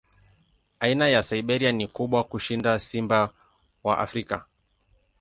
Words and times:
Aina 0.79 1.07
ya 1.09 1.23
Siberia 1.23 1.71
ni 1.71 1.87
kubwa 1.87 2.23
kushinda 2.23 2.79
simba 2.79 3.29
wa 3.83 3.97
Afrika. 3.99 4.45